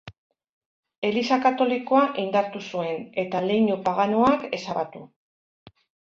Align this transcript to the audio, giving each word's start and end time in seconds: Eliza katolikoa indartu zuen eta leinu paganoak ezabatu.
Eliza 1.09 1.35
katolikoa 1.43 2.07
indartu 2.23 2.61
zuen 2.71 3.05
eta 3.25 3.41
leinu 3.49 3.75
paganoak 3.89 4.47
ezabatu. 4.59 5.03